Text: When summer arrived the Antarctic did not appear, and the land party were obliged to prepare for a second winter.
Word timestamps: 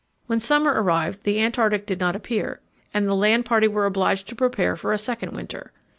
When 0.25 0.39
summer 0.39 0.73
arrived 0.81 1.25
the 1.25 1.39
Antarctic 1.39 1.85
did 1.85 1.99
not 1.99 2.15
appear, 2.15 2.59
and 2.91 3.07
the 3.07 3.13
land 3.13 3.45
party 3.45 3.67
were 3.67 3.85
obliged 3.85 4.27
to 4.29 4.35
prepare 4.35 4.75
for 4.75 4.91
a 4.93 4.97
second 4.97 5.33
winter. 5.35 5.71